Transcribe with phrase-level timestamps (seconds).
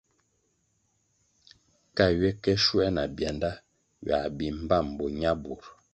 [1.95, 3.51] Ka ywe ke shuoē na byanda,
[4.05, 5.61] ywā bih mbpám bo ñabur.